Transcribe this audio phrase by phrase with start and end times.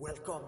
[0.00, 0.40] Welcome.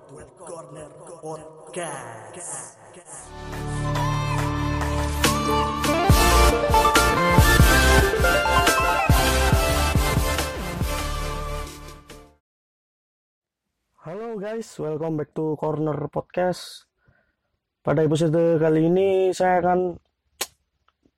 [14.00, 16.89] Halo guys, welcome back to Corner Podcast.
[17.84, 20.00] Pada episode kali ini saya akan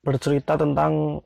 [0.02, 1.22] bercerita tentang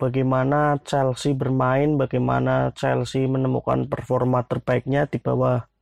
[0.00, 5.75] bagaimana Chelsea bermain, bagaimana Chelsea menemukan performa terbaiknya di bawah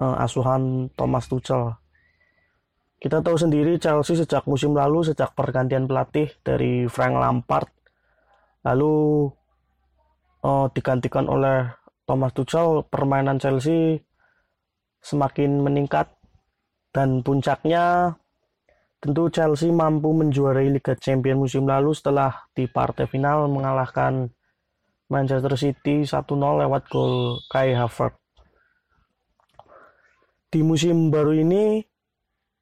[0.00, 1.74] uh, asuhan Thomas Tuchel.
[2.98, 7.68] Kita tahu sendiri Chelsea sejak musim lalu, sejak pergantian pelatih dari Frank Lampard,
[8.64, 9.28] lalu
[10.40, 11.68] uh, digantikan oleh
[12.08, 14.00] Thomas Tuchel, permainan Chelsea
[15.04, 16.08] semakin meningkat
[16.96, 18.16] dan puncaknya
[19.04, 24.32] tentu Chelsea mampu menjuarai Liga Champions musim lalu setelah di partai final mengalahkan
[25.12, 28.23] Manchester City 1-0 lewat gol Kai Havertz.
[30.54, 31.82] Di musim baru ini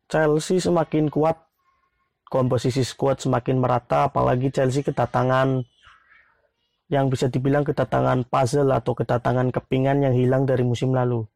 [0.08, 1.36] Chelsea semakin kuat,
[2.24, 5.60] komposisi skuad semakin merata, apalagi Chelsea kedatangan
[6.88, 11.28] yang bisa dibilang kedatangan puzzle atau kedatangan kepingan yang hilang dari musim lalu.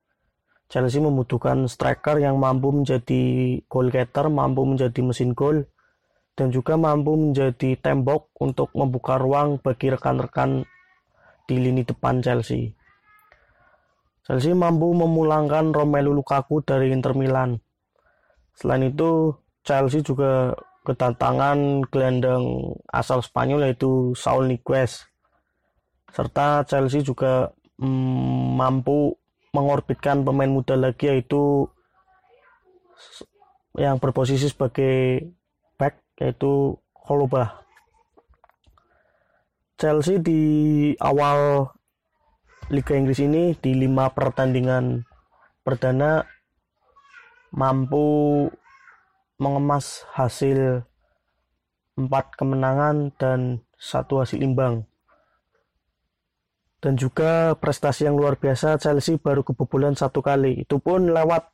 [0.73, 5.69] Chelsea membutuhkan striker yang mampu menjadi goal getter, mampu menjadi mesin gol,
[6.41, 10.65] dan juga mampu menjadi tembok untuk membuka ruang bagi rekan-rekan
[11.45, 12.73] di lini depan Chelsea.
[14.27, 17.63] Chelsea mampu memulangkan Romelu Lukaku dari Inter Milan.
[18.59, 19.31] Selain itu,
[19.63, 20.51] Chelsea juga
[20.83, 25.07] kedatangan gelandang asal Spanyol yaitu Saul Niguez.
[26.11, 29.15] Serta Chelsea juga mm, mampu
[29.55, 31.71] mengorbitkan pemain muda lagi yaitu
[33.79, 35.23] yang berposisi sebagai
[35.79, 37.63] back yaitu Koloba.
[39.79, 40.43] Chelsea di
[40.99, 41.71] awal
[42.67, 45.07] Liga Inggris ini di lima pertandingan
[45.63, 46.27] perdana
[47.55, 48.51] mampu
[49.39, 50.83] mengemas hasil
[51.95, 54.83] empat kemenangan dan satu hasil imbang.
[56.83, 60.67] Dan juga prestasi yang luar biasa Chelsea baru kebobolan satu kali.
[60.67, 61.47] Itu pun lewat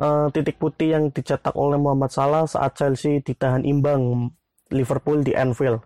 [0.00, 4.32] uh, titik putih yang dicetak oleh Muhammad Salah saat Chelsea ditahan imbang
[4.72, 5.84] Liverpool di Anfield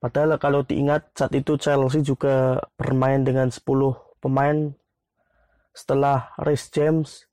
[0.00, 3.62] padahal kalau diingat saat itu Chelsea juga bermain dengan 10
[4.18, 4.72] pemain
[5.76, 7.30] setelah Reece James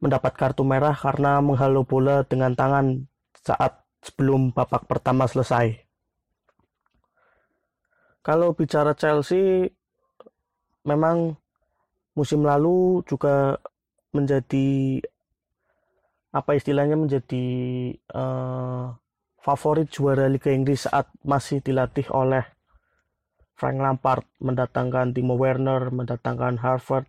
[0.00, 3.04] mendapat kartu merah karena menghalau bola dengan tangan
[3.36, 5.76] saat sebelum babak pertama selesai.
[8.20, 9.68] Kalau bicara Chelsea,
[10.84, 11.36] memang
[12.16, 13.56] musim lalu juga
[14.12, 15.00] menjadi
[16.30, 17.46] apa istilahnya menjadi
[18.12, 18.94] uh,
[19.40, 22.44] favorit juara Liga Inggris saat masih dilatih oleh
[23.56, 27.04] Frank Lampard mendatangkan Timo Werner, mendatangkan Harvard,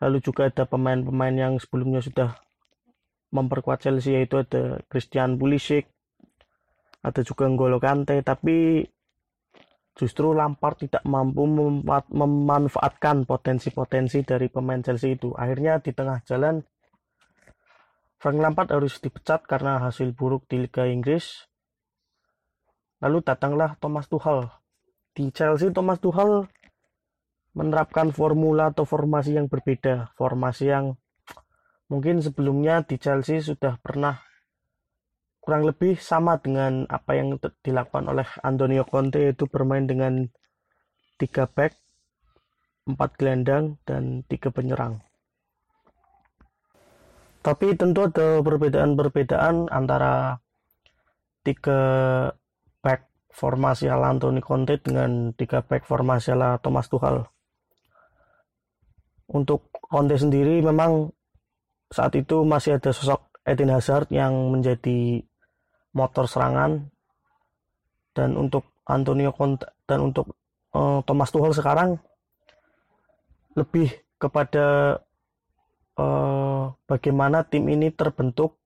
[0.00, 2.40] lalu juga ada pemain-pemain yang sebelumnya sudah
[3.28, 5.84] memperkuat Chelsea yaitu ada Christian Pulisic,
[7.04, 8.80] ada juga N'Golo Kante, tapi
[9.92, 11.44] justru Lampard tidak mampu
[12.14, 15.36] memanfaatkan potensi-potensi dari pemain Chelsea itu.
[15.36, 16.64] Akhirnya di tengah jalan
[18.18, 21.46] Frank Lampard harus dipecat karena hasil buruk di Liga Inggris.
[22.98, 24.50] Lalu datanglah Thomas Tuchel.
[25.14, 26.50] Di Chelsea Thomas Tuchel
[27.54, 30.98] menerapkan formula atau formasi yang berbeda, formasi yang
[31.86, 34.18] mungkin sebelumnya di Chelsea sudah pernah
[35.38, 40.26] kurang lebih sama dengan apa yang dilakukan oleh Antonio Conte itu bermain dengan
[41.22, 41.72] tiga back,
[42.84, 45.07] empat gelandang dan tiga penyerang.
[47.38, 50.42] Tapi tentu ada perbedaan-perbedaan antara
[51.46, 51.80] tiga
[52.82, 57.24] back formasi ala Antonio Conte dengan tiga back formasi ala Thomas Tuchel.
[59.30, 61.14] Untuk Conte sendiri memang
[61.88, 65.24] saat itu masih ada sosok Eden Hazard yang menjadi
[65.96, 66.92] motor serangan
[68.12, 70.36] dan untuk Antonio Conte dan untuk
[70.74, 71.96] uh, Thomas Tuchel sekarang
[73.54, 74.98] lebih kepada
[75.98, 78.58] uh, bagaimana tim ini terbentuk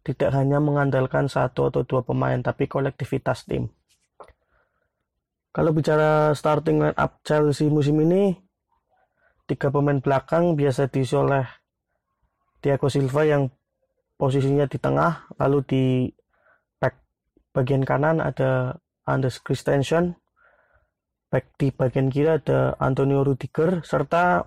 [0.00, 3.68] tidak hanya mengandalkan satu atau dua pemain tapi kolektivitas tim.
[5.50, 8.38] Kalau bicara starting line up Chelsea musim ini
[9.50, 11.42] tiga pemain belakang biasa diisi oleh
[12.62, 13.50] Thiago Silva yang
[14.14, 15.84] posisinya di tengah lalu di
[17.50, 20.14] bagian kanan ada Anders Christensen,
[21.34, 24.46] back di bagian kiri ada Antonio Rudiger, serta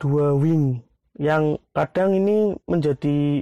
[0.00, 0.80] dua wing
[1.16, 3.40] yang kadang ini menjadi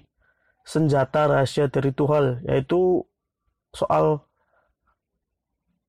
[0.65, 3.03] senjata rahasia dari Tuchel, yaitu
[3.75, 4.25] soal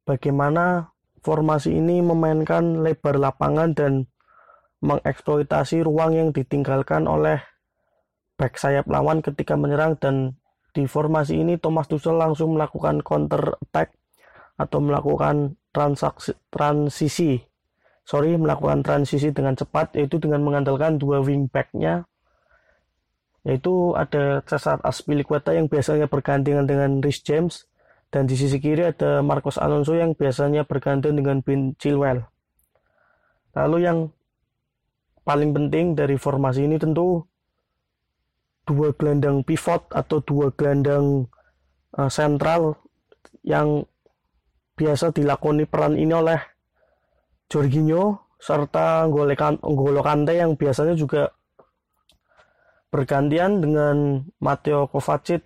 [0.04, 0.92] bagaimana
[1.22, 3.94] formasi ini memainkan lebar lapangan dan
[4.84, 7.42] mengeksploitasi ruang yang ditinggalkan oleh
[8.38, 9.98] back sayap lawan ketika menyerang.
[9.98, 10.38] Dan
[10.76, 13.96] di formasi ini Thomas Tuchel langsung melakukan counter attack
[14.60, 17.40] atau melakukan transaksi transisi
[18.06, 22.06] sorry melakukan transisi dengan cepat yaitu dengan mengandalkan dua wingbacknya
[23.46, 27.70] yaitu ada Cesar Aspilicueta yang biasanya bergandengan dengan Rhys James
[28.10, 32.26] dan di sisi kiri ada Marcos Alonso yang biasanya bergandengan dengan Ben Chilwell.
[33.54, 34.00] Lalu yang
[35.22, 37.22] paling penting dari formasi ini tentu
[38.66, 41.30] dua gelandang pivot atau dua gelandang
[41.98, 42.10] uh,
[43.46, 43.86] yang
[44.74, 46.55] biasa dilakoni peran ini oleh
[47.50, 51.34] Jorginho serta N'Golo Kante yang biasanya juga
[52.94, 55.44] bergantian dengan Matteo Kovacic.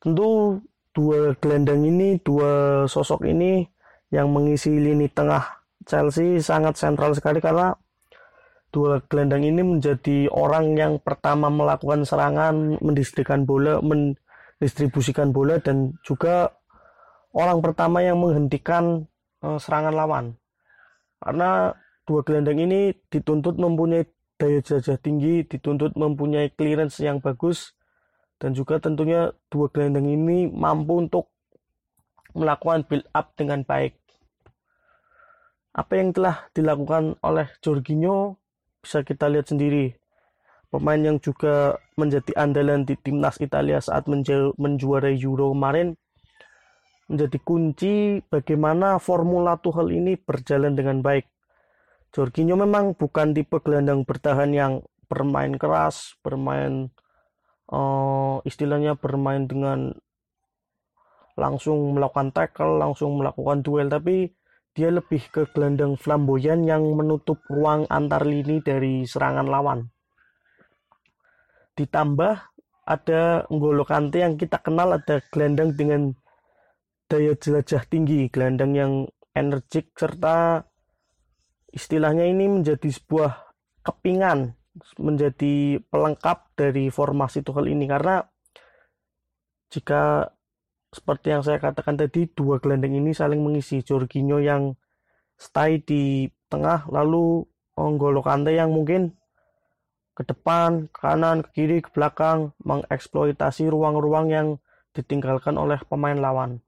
[0.00, 0.60] Tentu
[0.96, 3.66] dua gelandang ini, dua sosok ini
[4.10, 7.76] yang mengisi lini tengah Chelsea sangat sentral sekali karena
[8.70, 16.54] dua gelandang ini menjadi orang yang pertama melakukan serangan, mendistribusikan bola, mendistribusikan bola dan juga
[17.34, 20.26] orang pertama yang menghentikan serangan lawan.
[21.20, 24.08] Karena dua gelandang ini dituntut mempunyai
[24.40, 27.76] daya jajah tinggi, dituntut mempunyai clearance yang bagus,
[28.40, 31.28] dan juga tentunya dua gelandang ini mampu untuk
[32.32, 34.00] melakukan build up dengan baik.
[35.76, 38.40] Apa yang telah dilakukan oleh Jorginho
[38.80, 39.94] bisa kita lihat sendiri.
[40.70, 45.98] Pemain yang juga menjadi andalan di timnas Italia saat menjuarai Euro kemarin
[47.10, 51.26] menjadi kunci bagaimana formula Tuchel ini berjalan dengan baik.
[52.14, 56.94] Jorginho memang bukan tipe gelandang bertahan yang bermain keras, bermain
[57.74, 59.90] uh, istilahnya bermain dengan
[61.34, 64.30] langsung melakukan tackle, langsung melakukan duel, tapi
[64.70, 69.90] dia lebih ke gelandang flamboyan yang menutup ruang antar lini dari serangan lawan.
[71.74, 72.34] Ditambah
[72.86, 76.14] ada N'Golo Kante yang kita kenal ada gelandang dengan
[77.10, 78.92] daya jelajah tinggi, gelandang yang
[79.34, 80.62] energik serta
[81.74, 83.50] istilahnya ini menjadi sebuah
[83.82, 84.54] kepingan
[85.02, 88.22] menjadi pelengkap dari formasi Tuchel ini karena
[89.70, 90.30] jika
[90.90, 94.74] seperti yang saya katakan tadi dua gelandang ini saling mengisi Jorginho yang
[95.38, 97.46] stay di tengah lalu
[97.78, 99.14] N'Golo Kante yang mungkin
[100.12, 104.48] ke depan, ke kanan, ke kiri, ke belakang mengeksploitasi ruang-ruang yang
[104.92, 106.60] ditinggalkan oleh pemain lawan.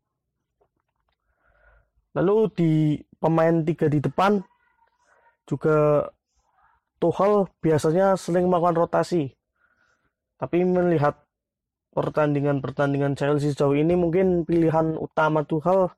[2.13, 2.73] Lalu di
[3.17, 4.45] pemain tiga di depan
[5.49, 6.07] juga
[7.01, 9.33] Tuchel biasanya sering melakukan rotasi.
[10.39, 11.19] Tapi melihat
[11.93, 15.93] pertandingan-pertandingan Chelsea sejauh ini mungkin pilihan utama Tuchel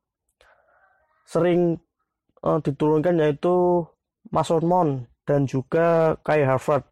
[1.25, 1.81] sering
[2.44, 3.84] uh, diturunkan yaitu
[4.28, 6.84] Mason Mount dan juga Kai Harvard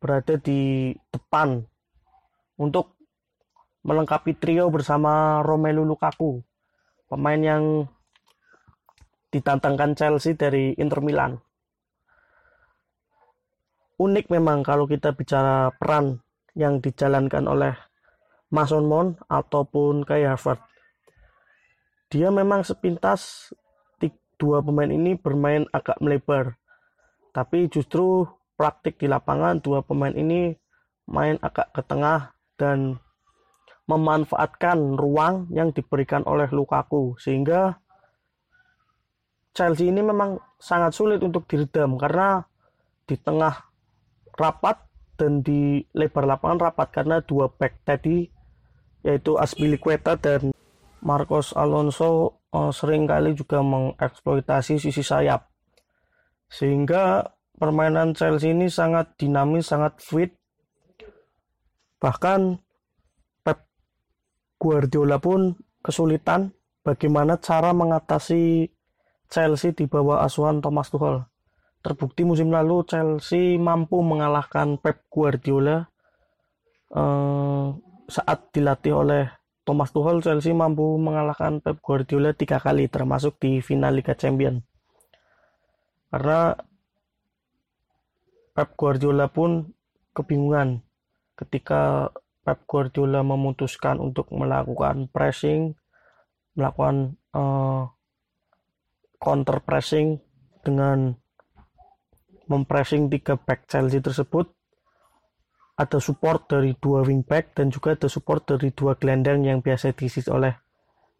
[0.00, 1.62] berada di depan
[2.58, 2.98] untuk
[3.86, 6.42] melengkapi trio bersama Romelu Lukaku
[7.12, 7.64] pemain yang
[9.28, 11.36] ditantangkan Chelsea dari Inter Milan.
[14.00, 16.24] Unik memang kalau kita bicara peran
[16.56, 17.76] yang dijalankan oleh
[18.48, 20.64] Mason Mount ataupun Kai Harvard.
[22.08, 23.52] Dia memang sepintas
[24.42, 26.58] dua pemain ini bermain agak melebar.
[27.30, 28.26] Tapi justru
[28.58, 30.50] praktik di lapangan dua pemain ini
[31.06, 32.98] main agak ke tengah dan
[33.92, 37.16] memanfaatkan ruang yang diberikan oleh Lukaku.
[37.20, 37.76] Sehingga
[39.52, 42.40] Chelsea ini memang sangat sulit untuk diredam karena
[43.04, 43.52] di tengah
[44.32, 44.80] rapat
[45.20, 48.24] dan di lebar lapangan rapat karena dua back tadi
[49.04, 50.54] yaitu Aspilicueta dan
[51.02, 55.50] Marcos Alonso uh, sering kali juga mengeksploitasi sisi sayap.
[56.46, 57.26] Sehingga
[57.58, 60.38] permainan Chelsea ini sangat dinamis, sangat fit
[62.02, 62.58] bahkan
[64.62, 66.54] Guardiola pun kesulitan
[66.86, 68.70] bagaimana cara mengatasi
[69.26, 71.26] Chelsea di bawah asuhan Thomas Tuchel.
[71.82, 75.90] Terbukti musim lalu Chelsea mampu mengalahkan Pep Guardiola
[76.94, 77.66] eh,
[78.06, 79.24] saat dilatih oleh
[79.66, 80.22] Thomas Tuchel.
[80.22, 84.62] Chelsea mampu mengalahkan Pep Guardiola tiga kali termasuk di final Liga Champions.
[86.06, 86.54] Karena
[88.54, 89.74] Pep Guardiola pun
[90.14, 90.86] kebingungan
[91.34, 95.78] ketika Pep Guardiola memutuskan untuk melakukan pressing,
[96.58, 97.86] melakukan uh,
[99.22, 100.18] counter pressing
[100.66, 101.14] dengan
[102.50, 104.50] mempressing tiga back Chelsea tersebut.
[105.78, 109.94] Ada support dari dua wing back dan juga ada support dari dua gelandang yang biasa
[109.96, 110.52] diisi oleh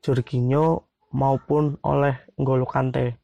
[0.02, 3.16] Jorginho maupun oleh N'Golo Kante.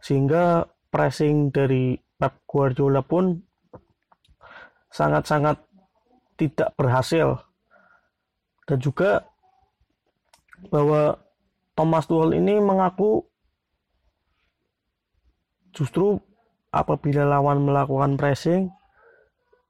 [0.00, 3.38] Sehingga pressing dari Pep Guardiola pun
[4.90, 5.69] sangat-sangat
[6.40, 7.36] tidak berhasil
[8.64, 9.28] dan juga
[10.72, 11.20] bahwa
[11.76, 13.28] Thomas Tuchel ini mengaku
[15.76, 16.16] justru
[16.72, 18.72] apabila lawan melakukan pressing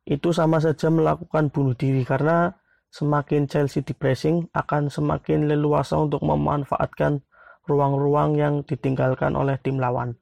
[0.07, 2.55] itu sama saja melakukan bunuh diri karena
[2.91, 7.23] semakin Chelsea di pressing akan semakin leluasa untuk memanfaatkan
[7.71, 10.19] ruang-ruang yang ditinggalkan oleh tim lawan.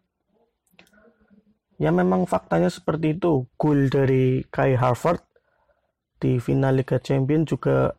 [1.78, 3.46] Ya memang faktanya seperti itu.
[3.56, 5.24] Gol dari Kai Harvard
[6.18, 7.94] di final Liga Champions juga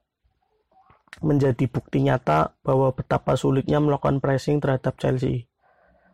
[1.19, 5.49] menjadi bukti nyata bahwa betapa sulitnya melakukan pressing terhadap Chelsea.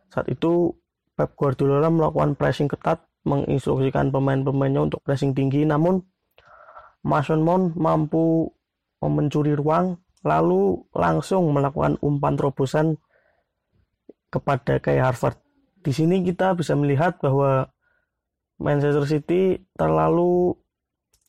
[0.09, 0.73] Saat itu
[1.13, 6.01] Pep Guardiola melakukan pressing ketat, menginstruksikan pemain-pemainnya untuk pressing tinggi, namun
[7.05, 8.49] Mason Mount mampu
[9.05, 12.97] mencuri ruang, lalu langsung melakukan umpan terobosan
[14.33, 15.37] kepada Kai Harvard.
[15.85, 17.69] Di sini kita bisa melihat bahwa
[18.57, 20.57] Manchester City terlalu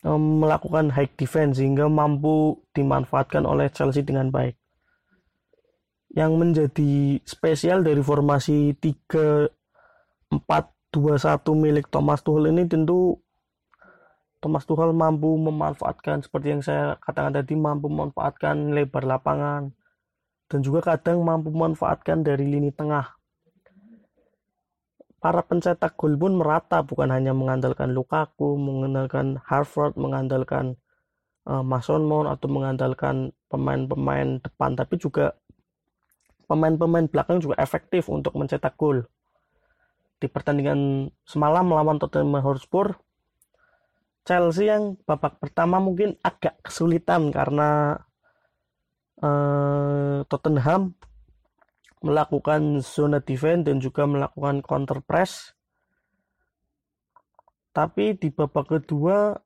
[0.04, 4.54] melakukan high defense sehingga mampu dimanfaatkan oleh Chelsea dengan baik.
[6.12, 6.92] Yang menjadi
[7.24, 9.48] spesial dari formasi 3
[10.32, 10.42] 4
[10.92, 13.20] 2 1 milik Thomas Tuchel ini tentu
[14.40, 19.74] Thomas Tuchel mampu memanfaatkan seperti yang saya katakan tadi mampu memanfaatkan lebar lapangan
[20.46, 23.15] dan juga kadang mampu memanfaatkan dari lini tengah
[25.26, 30.78] para pencetak gol pun merata bukan hanya mengandalkan Lukaku, mengandalkan Harvard, mengandalkan
[31.50, 35.35] uh, Mason Mount atau mengandalkan pemain-pemain depan tapi juga
[36.47, 39.02] pemain-pemain belakang juga efektif untuk mencetak gol.
[40.23, 42.95] Di pertandingan semalam melawan Tottenham Hotspur,
[44.23, 47.99] Chelsea yang babak pertama mungkin agak kesulitan karena
[49.26, 50.95] uh, Tottenham
[52.04, 55.56] melakukan zona defense dan juga melakukan counter press.
[57.72, 59.36] Tapi di babak kedua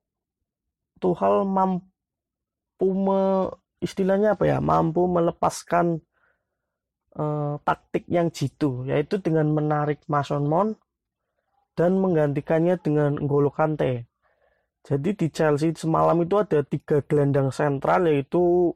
[1.01, 3.51] Tuchel mampu me,
[3.83, 4.59] istilahnya apa ya?
[4.63, 5.99] Mampu melepaskan
[7.17, 10.79] uh, taktik yang jitu yaitu dengan menarik Mason Mount
[11.75, 14.07] dan menggantikannya dengan N'Golo Kante.
[14.81, 18.73] Jadi di Chelsea semalam itu ada tiga gelandang sentral yaitu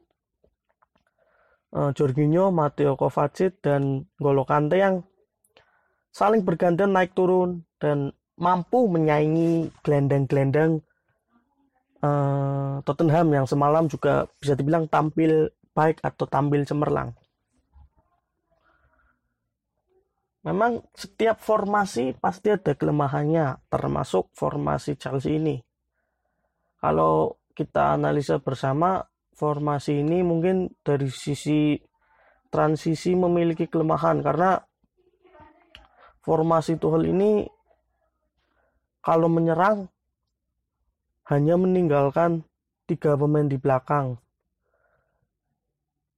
[1.73, 5.01] uh, Jorginho, Matteo Kovacic dan Golo Kante yang
[6.13, 10.83] saling bergantian naik turun dan mampu menyaingi gelendang-gelendang
[12.03, 17.11] uh, Tottenham yang semalam juga bisa dibilang tampil baik atau tampil cemerlang.
[20.45, 25.57] Memang setiap formasi pasti ada kelemahannya, termasuk formasi Chelsea ini.
[26.77, 29.01] Kalau kita analisa bersama,
[29.35, 31.75] formasi ini mungkin dari sisi
[32.47, 34.55] transisi memiliki kelemahan karena
[36.23, 37.43] formasi Tuchel ini
[39.03, 39.91] kalau menyerang
[41.27, 42.47] hanya meninggalkan
[42.87, 44.17] tiga pemain di belakang.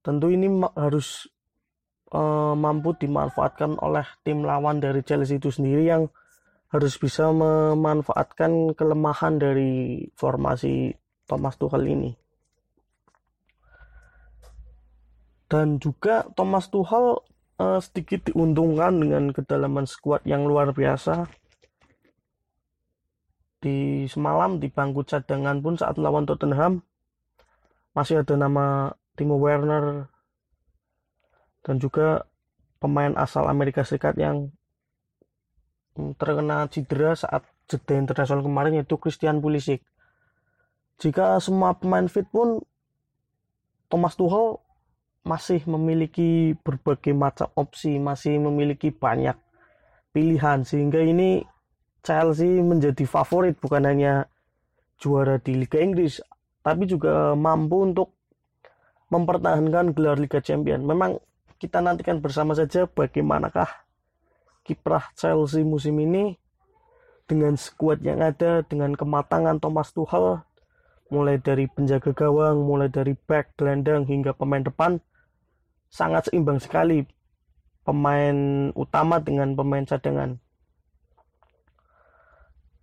[0.00, 1.28] Tentu ini harus
[2.14, 6.08] uh, mampu dimanfaatkan oleh tim lawan dari Chelsea itu sendiri yang
[6.68, 10.92] harus bisa memanfaatkan kelemahan dari formasi
[11.24, 12.27] Thomas Tuchel ini.
[15.48, 17.24] Dan juga Thomas Tuchel
[17.56, 21.24] uh, sedikit diuntungkan dengan kedalaman skuad yang luar biasa
[23.58, 26.84] di semalam di bangku cadangan pun saat melawan Tottenham
[27.96, 30.06] masih ada nama Timo Werner
[31.66, 32.22] dan juga
[32.78, 34.54] pemain asal Amerika Serikat yang
[35.98, 39.82] mm, terkena cedera saat jeda internasional kemarin yaitu Christian Pulisic.
[41.02, 42.62] Jika semua pemain fit pun
[43.90, 44.62] Thomas Tuchel
[45.26, 49.36] masih memiliki berbagai macam opsi, masih memiliki banyak
[50.12, 51.44] pilihan sehingga ini
[52.00, 54.26] Chelsea menjadi favorit bukan hanya
[54.98, 56.18] juara di Liga Inggris
[56.64, 58.08] tapi juga mampu untuk
[59.08, 60.84] mempertahankan gelar Liga Champions.
[60.84, 61.16] Memang
[61.56, 63.68] kita nantikan bersama saja bagaimanakah
[64.62, 66.36] kiprah Chelsea musim ini
[67.28, 70.40] dengan skuad yang ada, dengan kematangan Thomas Tuchel,
[71.08, 75.00] mulai dari penjaga gawang, mulai dari back, gelandang hingga pemain depan
[75.88, 77.08] sangat seimbang sekali
[77.88, 80.36] pemain utama dengan pemain cadangan.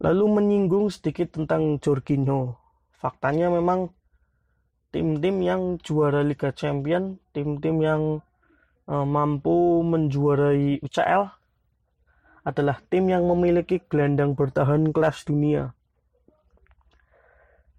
[0.02, 2.58] Lalu menyinggung sedikit tentang Jorginho.
[2.98, 3.94] Faktanya memang
[4.90, 8.02] tim-tim yang juara Liga Champion, tim-tim yang
[8.90, 11.30] uh, mampu menjuarai UCL
[12.42, 15.75] adalah tim yang memiliki gelandang bertahan kelas dunia.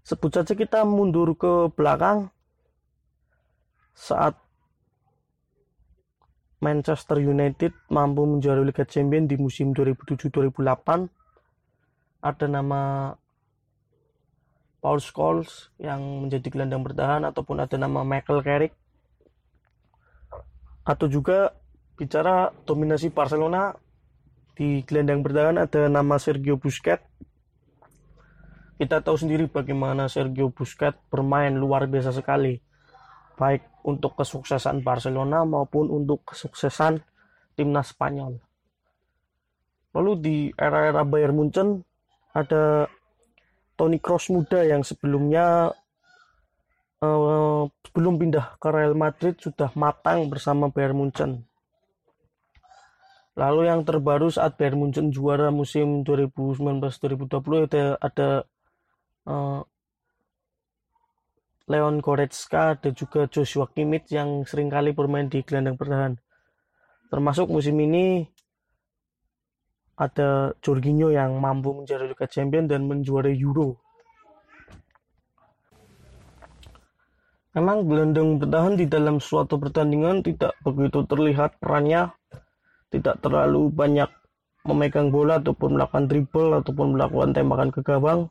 [0.07, 2.31] Sebut saja kita mundur ke belakang
[3.91, 4.39] saat
[6.63, 11.11] Manchester United mampu menjuarai Liga Champions di musim 2007-2008
[12.23, 13.11] ada nama
[14.79, 18.73] Paul Scholes yang menjadi gelandang bertahan ataupun ada nama Michael Carrick.
[20.87, 21.51] Atau juga
[21.99, 23.75] bicara dominasi Barcelona
[24.55, 27.16] di gelandang bertahan ada nama Sergio Busquets
[28.77, 32.57] kita tahu sendiri bagaimana Sergio Busquets bermain luar biasa sekali
[33.37, 37.01] baik untuk kesuksesan Barcelona maupun untuk kesuksesan
[37.57, 38.37] timnas Spanyol
[39.97, 41.81] lalu di era-era Bayern Munchen
[42.37, 42.85] ada
[43.77, 45.69] Toni Kroos muda yang sebelumnya
[47.01, 51.45] uh, sebelum pindah ke Real Madrid sudah matang bersama Bayern Munchen.
[53.37, 58.29] Lalu yang terbaru saat Bayern Munchen juara musim 2019-2020 ada, ada
[59.27, 59.61] uh,
[61.67, 66.15] Leon Goretzka dan juga Joshua Kimmich yang sering kali bermain di gelandang pertahanan.
[67.11, 68.23] Termasuk musim ini
[69.99, 73.75] ada Jorginho yang mampu menjadi Liga Champion dan menjuarai Euro.
[77.57, 82.13] Memang gelandang bertahan di dalam suatu pertandingan tidak begitu terlihat perannya,
[82.93, 84.07] tidak terlalu banyak
[84.61, 88.29] memegang bola ataupun melakukan dribble ataupun melakukan tembakan ke gawang.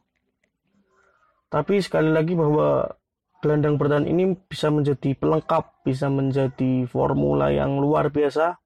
[1.47, 2.91] Tapi sekali lagi bahwa
[3.39, 8.59] gelandang bertahan ini bisa menjadi pelengkap, bisa menjadi formula yang luar biasa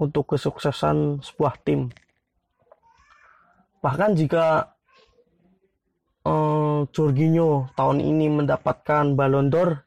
[0.00, 1.92] untuk kesuksesan sebuah tim.
[3.80, 4.74] Bahkan jika
[6.26, 9.84] uh, Jorginho tahun ini mendapatkan Ballon d'Or,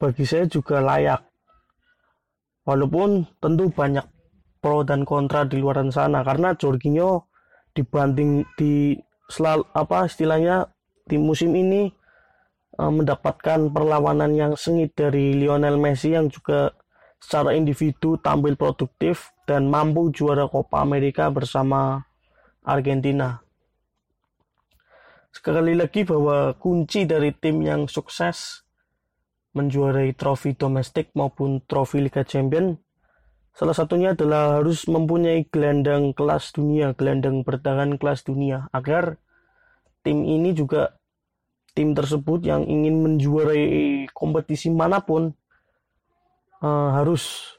[0.00, 1.22] bagi saya juga layak.
[2.66, 4.06] Walaupun tentu banyak
[4.62, 7.30] pro dan kontra di luar sana karena Jorginho
[7.74, 8.94] dibanding di
[9.26, 10.70] selalu apa istilahnya
[11.06, 11.90] di musim ini
[12.78, 16.72] uh, mendapatkan perlawanan yang sengit dari Lionel Messi yang juga
[17.22, 22.02] secara individu tampil produktif dan mampu juara Copa America bersama
[22.66, 23.42] Argentina.
[25.32, 28.62] Sekali lagi bahwa kunci dari tim yang sukses
[29.56, 32.76] menjuarai trofi domestik maupun trofi Liga Champion
[33.52, 39.20] salah satunya adalah harus mempunyai gelandang kelas dunia, gelandang bertahan kelas dunia agar
[40.02, 40.98] tim ini juga
[41.72, 45.32] tim tersebut yang ingin menjuarai kompetisi mana pun
[46.60, 47.56] uh, harus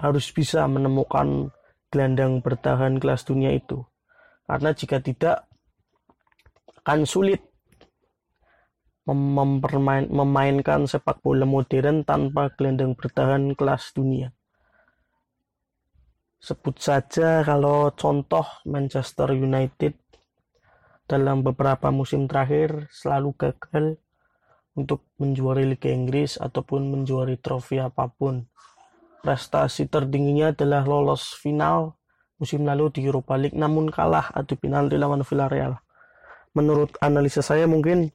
[0.00, 1.52] harus bisa menemukan
[1.92, 3.84] gelandang bertahan kelas dunia itu.
[4.48, 5.46] Karena jika tidak
[6.82, 7.38] akan sulit
[9.06, 14.32] mempermain, memainkan sepak bola modern tanpa gelandang bertahan kelas dunia.
[16.42, 20.01] Sebut saja kalau contoh Manchester United
[21.06, 24.00] dalam beberapa musim terakhir selalu gagal
[24.72, 28.48] untuk menjuari Liga Inggris ataupun menjuari trofi apa pun.
[29.22, 31.94] Prestasi tertingginya adalah lolos final
[32.42, 35.78] musim lalu di Europa League namun kalah adu penalti lawan Villarreal.
[36.58, 38.10] Menurut analisa saya mungkin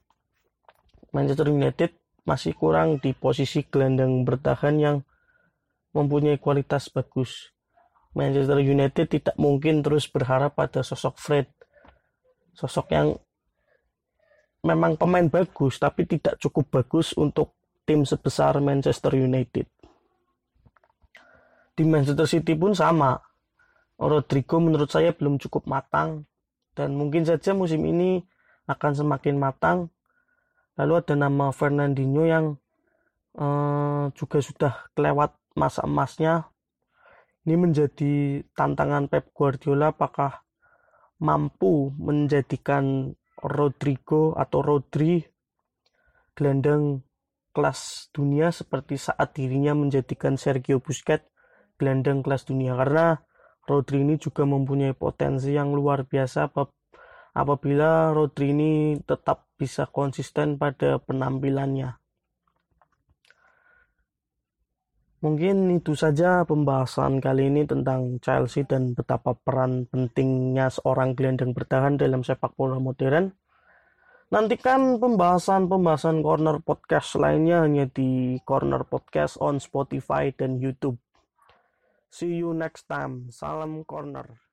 [1.16, 1.96] Manchester United
[2.28, 4.96] masih kurang di posisi gelandang bertahan yang
[5.96, 7.56] mempunyai kualitas bagus.
[8.12, 11.48] Manchester United tidak mungkin terus berharap pada sosok Fred.
[12.58, 13.14] Sosok yang
[14.66, 17.54] memang pemain bagus tapi tidak cukup bagus untuk
[17.86, 19.70] tim sebesar Manchester United.
[21.78, 23.14] Di Manchester City pun sama.
[23.98, 26.26] Rodrigo menurut saya belum cukup matang
[26.74, 28.26] dan mungkin saja musim ini
[28.66, 29.94] akan semakin matang.
[30.74, 32.58] Lalu ada nama Fernandinho yang
[33.38, 36.50] uh, juga sudah kelewat masa emasnya.
[37.46, 40.46] Ini menjadi tantangan Pep Guardiola apakah
[41.18, 45.22] mampu menjadikan Rodrigo atau Rodri
[46.34, 47.02] gelandang
[47.50, 51.26] kelas dunia seperti saat dirinya menjadikan Sergio Busquets
[51.78, 53.18] gelandang kelas dunia karena
[53.66, 56.50] Rodri ini juga mempunyai potensi yang luar biasa
[57.34, 61.98] apabila Rodri ini tetap bisa konsisten pada penampilannya.
[65.18, 71.98] Mungkin itu saja pembahasan kali ini tentang Chelsea dan betapa peran pentingnya seorang gelandang bertahan
[71.98, 73.34] dalam sepak bola modern.
[74.30, 81.02] Nantikan pembahasan-pembahasan corner podcast lainnya hanya di corner podcast on Spotify dan YouTube.
[82.14, 83.34] See you next time.
[83.34, 84.47] Salam corner.